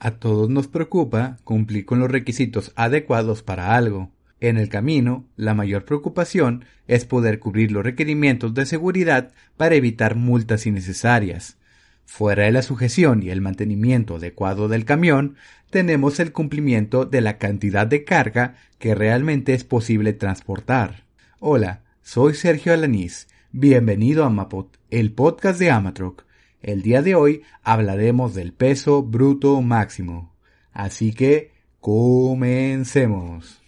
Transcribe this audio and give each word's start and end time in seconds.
A 0.00 0.12
todos 0.12 0.48
nos 0.48 0.68
preocupa 0.68 1.38
cumplir 1.42 1.84
con 1.84 1.98
los 1.98 2.10
requisitos 2.10 2.72
adecuados 2.76 3.42
para 3.42 3.74
algo. 3.74 4.10
En 4.40 4.56
el 4.56 4.68
camino, 4.68 5.26
la 5.36 5.54
mayor 5.54 5.84
preocupación 5.84 6.64
es 6.86 7.04
poder 7.04 7.40
cubrir 7.40 7.72
los 7.72 7.82
requerimientos 7.82 8.54
de 8.54 8.66
seguridad 8.66 9.32
para 9.56 9.74
evitar 9.74 10.14
multas 10.14 10.66
innecesarias. 10.66 11.56
Fuera 12.04 12.44
de 12.44 12.52
la 12.52 12.62
sujeción 12.62 13.24
y 13.24 13.30
el 13.30 13.40
mantenimiento 13.40 14.16
adecuado 14.16 14.68
del 14.68 14.84
camión, 14.84 15.34
tenemos 15.70 16.20
el 16.20 16.30
cumplimiento 16.30 17.04
de 17.04 17.20
la 17.20 17.36
cantidad 17.38 17.86
de 17.86 18.04
carga 18.04 18.54
que 18.78 18.94
realmente 18.94 19.52
es 19.52 19.64
posible 19.64 20.12
transportar. 20.12 21.04
Hola, 21.40 21.82
soy 22.02 22.34
Sergio 22.34 22.72
Alanís. 22.72 23.26
Bienvenido 23.50 24.24
a 24.24 24.30
Mapot, 24.30 24.78
el 24.90 25.12
podcast 25.12 25.58
de 25.58 25.72
Amatroc. 25.72 26.27
El 26.62 26.82
día 26.82 27.02
de 27.02 27.14
hoy 27.14 27.42
hablaremos 27.62 28.34
del 28.34 28.52
peso 28.52 29.02
bruto 29.02 29.60
máximo. 29.62 30.34
Así 30.72 31.12
que 31.12 31.52
comencemos. 31.80 33.62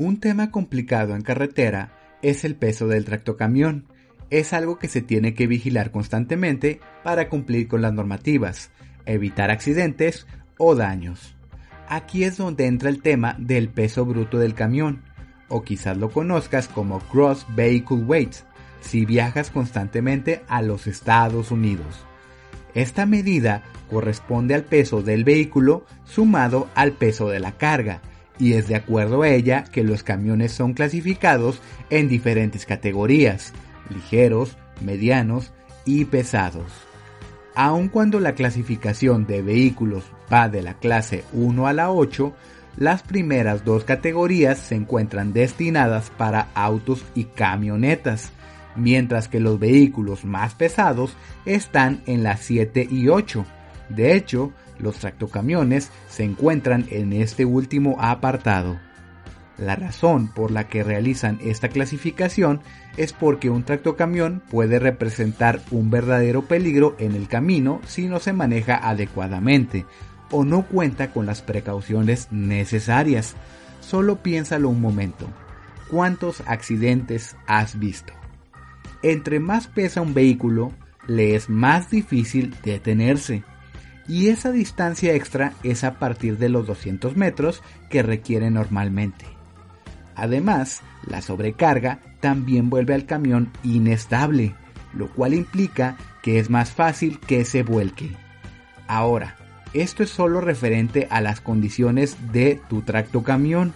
Un 0.00 0.18
tema 0.18 0.50
complicado 0.50 1.14
en 1.14 1.20
carretera 1.20 1.92
es 2.22 2.46
el 2.46 2.54
peso 2.54 2.88
del 2.88 3.04
tractocamión. 3.04 3.84
Es 4.30 4.54
algo 4.54 4.78
que 4.78 4.88
se 4.88 5.02
tiene 5.02 5.34
que 5.34 5.46
vigilar 5.46 5.90
constantemente 5.90 6.80
para 7.04 7.28
cumplir 7.28 7.68
con 7.68 7.82
las 7.82 7.92
normativas, 7.92 8.70
evitar 9.04 9.50
accidentes 9.50 10.26
o 10.56 10.74
daños. 10.74 11.36
Aquí 11.86 12.24
es 12.24 12.38
donde 12.38 12.64
entra 12.64 12.88
el 12.88 13.02
tema 13.02 13.36
del 13.38 13.68
peso 13.68 14.06
bruto 14.06 14.38
del 14.38 14.54
camión, 14.54 15.02
o 15.48 15.64
quizás 15.64 15.98
lo 15.98 16.08
conozcas 16.08 16.66
como 16.66 17.02
Gross 17.12 17.44
Vehicle 17.54 17.98
Weight, 17.98 18.36
si 18.80 19.04
viajas 19.04 19.50
constantemente 19.50 20.40
a 20.48 20.62
los 20.62 20.86
Estados 20.86 21.50
Unidos. 21.50 22.06
Esta 22.72 23.04
medida 23.04 23.64
corresponde 23.90 24.54
al 24.54 24.64
peso 24.64 25.02
del 25.02 25.24
vehículo 25.24 25.84
sumado 26.04 26.70
al 26.74 26.92
peso 26.92 27.28
de 27.28 27.40
la 27.40 27.52
carga, 27.52 28.00
y 28.40 28.54
es 28.54 28.66
de 28.68 28.74
acuerdo 28.74 29.22
a 29.22 29.28
ella 29.28 29.64
que 29.64 29.84
los 29.84 30.02
camiones 30.02 30.52
son 30.52 30.72
clasificados 30.72 31.60
en 31.90 32.08
diferentes 32.08 32.66
categorías, 32.66 33.52
ligeros, 33.90 34.56
medianos 34.80 35.52
y 35.84 36.06
pesados. 36.06 36.72
Aun 37.54 37.88
cuando 37.88 38.20
la 38.20 38.34
clasificación 38.34 39.26
de 39.26 39.42
vehículos 39.42 40.04
va 40.32 40.48
de 40.48 40.62
la 40.62 40.74
clase 40.74 41.24
1 41.32 41.66
a 41.66 41.72
la 41.72 41.90
8, 41.90 42.32
las 42.76 43.02
primeras 43.02 43.64
dos 43.64 43.84
categorías 43.84 44.58
se 44.58 44.76
encuentran 44.76 45.32
destinadas 45.32 46.10
para 46.10 46.48
autos 46.54 47.04
y 47.14 47.24
camionetas, 47.24 48.30
mientras 48.76 49.28
que 49.28 49.40
los 49.40 49.58
vehículos 49.58 50.24
más 50.24 50.54
pesados 50.54 51.14
están 51.44 52.00
en 52.06 52.22
las 52.22 52.40
7 52.40 52.88
y 52.90 53.08
8. 53.08 53.44
De 53.90 54.14
hecho, 54.14 54.52
los 54.78 54.98
tractocamiones 54.98 55.90
se 56.08 56.24
encuentran 56.24 56.86
en 56.90 57.12
este 57.12 57.44
último 57.44 57.96
apartado. 58.00 58.78
La 59.58 59.76
razón 59.76 60.28
por 60.28 60.50
la 60.50 60.68
que 60.68 60.82
realizan 60.82 61.38
esta 61.42 61.68
clasificación 61.68 62.60
es 62.96 63.12
porque 63.12 63.50
un 63.50 63.64
tractocamión 63.64 64.42
puede 64.50 64.78
representar 64.78 65.60
un 65.70 65.90
verdadero 65.90 66.42
peligro 66.42 66.96
en 66.98 67.14
el 67.14 67.28
camino 67.28 67.80
si 67.86 68.06
no 68.06 68.20
se 68.20 68.32
maneja 68.32 68.76
adecuadamente 68.76 69.84
o 70.30 70.44
no 70.44 70.62
cuenta 70.62 71.12
con 71.12 71.26
las 71.26 71.42
precauciones 71.42 72.28
necesarias. 72.30 73.34
Solo 73.80 74.22
piénsalo 74.22 74.70
un 74.70 74.80
momento. 74.80 75.26
¿Cuántos 75.90 76.42
accidentes 76.46 77.36
has 77.46 77.78
visto? 77.78 78.14
Entre 79.02 79.40
más 79.40 79.66
pesa 79.66 80.00
un 80.00 80.14
vehículo, 80.14 80.72
le 81.06 81.34
es 81.34 81.50
más 81.50 81.90
difícil 81.90 82.54
detenerse 82.62 83.42
y 84.10 84.26
esa 84.26 84.50
distancia 84.50 85.14
extra 85.14 85.52
es 85.62 85.84
a 85.84 86.00
partir 86.00 86.36
de 86.36 86.48
los 86.48 86.66
200 86.66 87.16
metros 87.16 87.62
que 87.88 88.02
requiere 88.02 88.50
normalmente. 88.50 89.24
Además, 90.16 90.82
la 91.06 91.22
sobrecarga 91.22 92.00
también 92.18 92.70
vuelve 92.70 92.94
al 92.94 93.06
camión 93.06 93.52
inestable, 93.62 94.56
lo 94.94 95.12
cual 95.12 95.32
implica 95.32 95.96
que 96.24 96.40
es 96.40 96.50
más 96.50 96.72
fácil 96.72 97.20
que 97.20 97.44
se 97.44 97.62
vuelque. 97.62 98.10
Ahora, 98.88 99.36
esto 99.74 100.02
es 100.02 100.10
solo 100.10 100.40
referente 100.40 101.06
a 101.08 101.20
las 101.20 101.40
condiciones 101.40 102.16
de 102.32 102.60
tu 102.68 102.82
tracto 102.82 103.22
camión. 103.22 103.72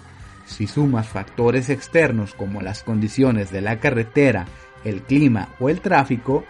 Si 0.47 0.67
sumas 0.67 1.07
factores 1.07 1.71
externos 1.71 2.35
como 2.35 2.61
las 2.61 2.83
condiciones 2.83 3.53
de 3.53 3.61
la 3.61 3.79
carretera, 3.79 4.47
el 4.85 5.03
clima 5.03 5.51
o 5.61 5.69
el 5.69 5.81
tráfico, 5.81 6.45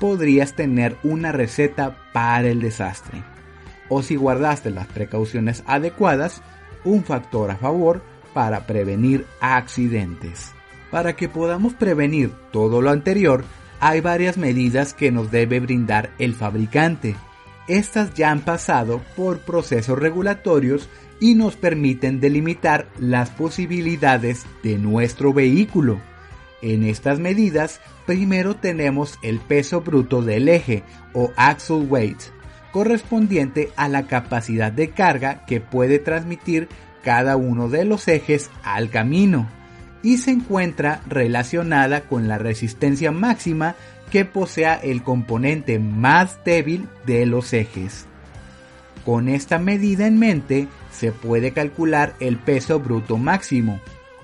podrías 0.00 0.54
tener 0.54 0.96
una 1.04 1.30
receta 1.30 1.96
para 2.12 2.48
el 2.48 2.60
desastre. 2.60 3.22
O 3.88 4.02
si 4.02 4.16
guardaste 4.16 4.70
las 4.70 4.88
precauciones 4.88 5.62
adecuadas, 5.66 6.42
un 6.84 7.04
factor 7.04 7.52
a 7.52 7.56
favor 7.56 8.02
para 8.34 8.66
prevenir 8.66 9.26
accidentes. 9.40 10.52
Para 10.90 11.14
que 11.14 11.28
podamos 11.28 11.74
prevenir 11.74 12.32
todo 12.50 12.82
lo 12.82 12.90
anterior, 12.90 13.44
hay 13.78 14.00
varias 14.00 14.36
medidas 14.36 14.94
que 14.94 15.12
nos 15.12 15.30
debe 15.30 15.60
brindar 15.60 16.10
el 16.18 16.34
fabricante. 16.34 17.14
Estas 17.68 18.14
ya 18.14 18.30
han 18.30 18.40
pasado 18.40 19.00
por 19.16 19.40
procesos 19.40 19.98
regulatorios 19.98 20.88
y 21.20 21.34
nos 21.34 21.56
permiten 21.56 22.18
delimitar 22.18 22.88
las 22.98 23.30
posibilidades 23.30 24.46
de 24.62 24.78
nuestro 24.78 25.32
vehículo. 25.32 26.00
En 26.62 26.84
estas 26.84 27.18
medidas, 27.18 27.80
primero 28.06 28.54
tenemos 28.56 29.18
el 29.22 29.38
peso 29.38 29.80
bruto 29.80 30.22
del 30.22 30.48
eje 30.48 30.82
o 31.14 31.32
axle 31.36 31.78
weight, 31.78 32.20
correspondiente 32.72 33.70
a 33.76 33.88
la 33.88 34.06
capacidad 34.06 34.70
de 34.70 34.90
carga 34.90 35.44
que 35.46 35.60
puede 35.60 35.98
transmitir 35.98 36.68
cada 37.02 37.36
uno 37.36 37.68
de 37.68 37.84
los 37.84 38.06
ejes 38.08 38.50
al 38.62 38.90
camino 38.90 39.48
y 40.02 40.18
se 40.18 40.30
encuentra 40.30 41.02
relacionada 41.08 42.02
con 42.02 42.28
la 42.28 42.38
resistencia 42.38 43.10
máxima 43.10 43.74
que 44.10 44.24
posea 44.24 44.74
el 44.74 45.02
componente 45.02 45.78
más 45.78 46.44
débil 46.44 46.88
de 47.06 47.26
los 47.26 47.52
ejes. 47.52 48.06
Con 49.04 49.28
esta 49.28 49.58
medida 49.58 50.06
en 50.06 50.18
mente 50.18 50.68
se 50.92 51.12
puede 51.12 51.52
calcular 51.52 52.14
el 52.20 52.36
peso 52.36 52.80
bruto 52.80 53.16
máximo 53.16 53.80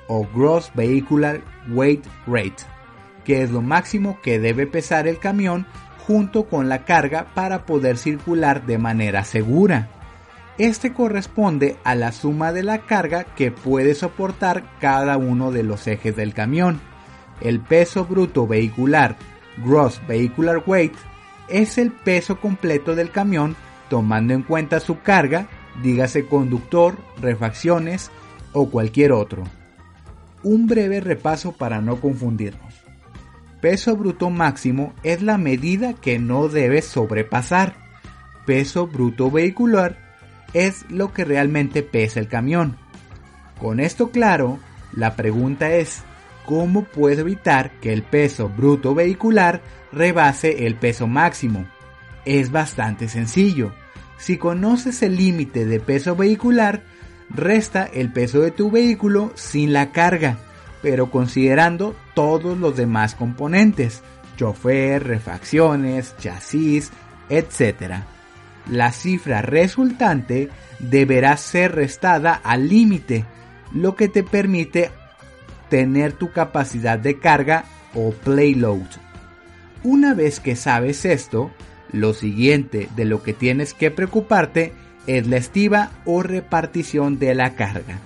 o 0.09 0.27
Gross 0.34 0.71
Vehicular 0.75 1.41
Weight 1.69 2.05
Rate, 2.27 2.65
que 3.25 3.43
es 3.43 3.50
lo 3.50 3.62
máximo 3.62 4.19
que 4.22 4.39
debe 4.39 4.67
pesar 4.67 5.09
el 5.09 5.19
camión 5.19 5.67
junto 6.06 6.44
con 6.44 6.69
la 6.69 6.84
carga 6.84 7.27
para 7.34 7.67
poder 7.67 7.99
circular 7.99 8.65
de 8.67 8.78
manera 8.78 9.25
segura. 9.25 9.89
Este 10.59 10.93
corresponde 10.93 11.77
a 11.84 11.94
la 11.94 12.12
suma 12.12 12.53
de 12.53 12.62
la 12.62 12.78
carga 12.78 13.25
que 13.25 13.50
puede 13.50 13.94
soportar 13.94 14.65
cada 14.81 15.17
uno 15.17 15.50
de 15.50 15.62
los 15.62 15.87
ejes 15.87 16.17
del 16.17 16.33
camión. 16.33 16.81
El 17.41 17.61
peso 17.61 18.06
bruto 18.06 18.47
vehicular, 18.47 19.17
Gross 19.59 20.00
Vehicular 20.06 20.62
Weight, 20.65 20.94
es 21.49 21.77
el 21.77 21.93
peso 21.93 22.41
completo 22.41 22.94
del 22.94 23.11
camión 23.11 23.56
tomando 23.91 24.34
en 24.34 24.43
cuenta 24.43 24.81
su 24.81 25.00
carga, 25.00 25.47
dígase 25.83 26.27
conductor, 26.27 26.97
refacciones 27.21 28.11
o 28.53 28.71
cualquier 28.71 29.12
otro 29.12 29.44
un 30.47 30.69
breve 30.69 31.01
repaso 31.01 31.51
para 31.51 31.81
no 31.81 32.01
confundirnos. 32.01 32.73
Peso 33.61 33.97
bruto 33.97 34.31
máximo 34.31 34.94
es 35.03 35.20
la 35.20 35.38
medida 35.38 35.94
que 35.94 36.20
no 36.20 36.47
debe 36.47 36.82
sobrepasar. 36.82 37.75
Peso 38.47 38.87
bruto 38.87 39.29
vehicular 39.29 39.99
es 40.55 40.88
lo 40.88 41.12
que 41.12 41.25
realmente 41.25 41.82
pesa 41.82 42.20
el 42.20 42.29
camión. 42.29 42.76
Con 43.61 43.81
esto 43.81 44.12
claro, 44.12 44.61
la 44.93 45.17
pregunta 45.17 45.73
es, 45.73 46.05
¿cómo 46.44 46.85
puedo 46.85 47.23
evitar 47.23 47.73
que 47.81 47.93
el 47.93 48.05
peso 48.05 48.49
bruto 48.49 48.94
vehicular 48.94 49.62
rebase 49.91 50.69
el 50.69 50.76
peso 50.76 51.09
máximo? 51.09 51.67
Es 52.25 52.53
bastante 52.53 53.09
sencillo. 53.09 53.73
Si 54.17 54.37
conoces 54.37 55.03
el 55.03 55.17
límite 55.17 55.67
de 55.67 55.81
peso 55.81 56.15
vehicular, 56.15 56.85
resta 57.31 57.85
el 57.85 58.12
peso 58.12 58.41
de 58.43 58.53
tu 58.53 58.70
vehículo 58.70 59.32
sin 59.35 59.73
la 59.73 59.91
carga, 59.91 60.38
pero 60.87 61.11
considerando 61.11 61.97
todos 62.15 62.56
los 62.56 62.77
demás 62.77 63.17
componentes, 63.17 64.05
chofer, 64.37 65.03
refacciones, 65.03 66.15
chasis, 66.17 66.93
etc. 67.29 68.05
La 68.71 68.93
cifra 68.93 69.43
resultante 69.43 70.49
deberá 70.79 71.37
ser 71.38 71.75
restada 71.75 72.35
al 72.35 72.69
límite, 72.69 73.25
lo 73.75 73.97
que 73.97 74.06
te 74.06 74.23
permite 74.23 74.93
tener 75.71 76.12
tu 76.12 76.31
capacidad 76.31 77.00
de 77.00 77.19
carga 77.19 77.65
o 77.93 78.12
playload. 78.12 78.87
Una 79.82 80.15
vez 80.15 80.39
que 80.39 80.55
sabes 80.55 81.05
esto, 81.05 81.50
lo 81.91 82.15
siguiente 82.15 82.89
de 82.94 83.06
lo 83.06 83.25
que 83.25 83.32
tienes 83.32 83.75
que 83.75 83.91
preocuparte 83.91 84.73
es 85.09 85.27
la 85.27 85.39
estiva 85.39 85.91
o 86.05 86.23
repartición 86.23 87.19
de 87.19 87.35
la 87.35 87.56
carga. 87.56 87.99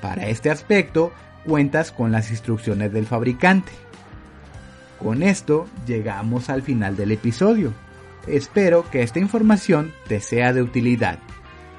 Para 0.00 0.28
este 0.28 0.48
aspecto 0.48 1.12
cuentas 1.46 1.92
con 1.92 2.12
las 2.12 2.30
instrucciones 2.30 2.92
del 2.92 3.06
fabricante. 3.06 3.72
Con 4.98 5.22
esto 5.22 5.66
llegamos 5.86 6.50
al 6.50 6.60
final 6.62 6.96
del 6.96 7.12
episodio. 7.12 7.72
Espero 8.26 8.84
que 8.90 9.02
esta 9.02 9.20
información 9.20 9.92
te 10.08 10.20
sea 10.20 10.52
de 10.52 10.60
utilidad. 10.62 11.18